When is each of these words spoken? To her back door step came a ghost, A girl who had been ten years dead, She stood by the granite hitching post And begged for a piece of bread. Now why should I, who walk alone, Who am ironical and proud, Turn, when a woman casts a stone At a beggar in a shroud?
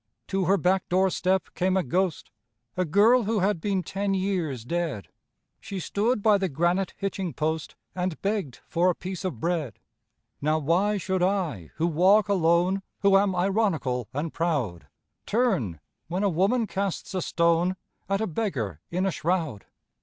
To 0.29 0.45
her 0.45 0.57
back 0.57 0.89
door 0.89 1.11
step 1.11 1.49
came 1.53 1.77
a 1.77 1.83
ghost, 1.83 2.31
A 2.75 2.85
girl 2.85 3.25
who 3.25 3.37
had 3.37 3.61
been 3.61 3.83
ten 3.83 4.15
years 4.15 4.65
dead, 4.65 5.09
She 5.59 5.79
stood 5.79 6.23
by 6.23 6.39
the 6.39 6.49
granite 6.49 6.95
hitching 6.97 7.33
post 7.35 7.75
And 7.93 8.19
begged 8.19 8.61
for 8.67 8.89
a 8.89 8.95
piece 8.95 9.23
of 9.23 9.39
bread. 9.39 9.77
Now 10.41 10.57
why 10.57 10.97
should 10.97 11.21
I, 11.21 11.69
who 11.75 11.85
walk 11.85 12.29
alone, 12.29 12.81
Who 13.01 13.15
am 13.15 13.35
ironical 13.35 14.07
and 14.11 14.33
proud, 14.33 14.87
Turn, 15.27 15.79
when 16.07 16.23
a 16.23 16.29
woman 16.29 16.65
casts 16.65 17.13
a 17.13 17.21
stone 17.21 17.75
At 18.09 18.21
a 18.21 18.25
beggar 18.25 18.81
in 18.89 19.05
a 19.05 19.11
shroud? 19.11 19.67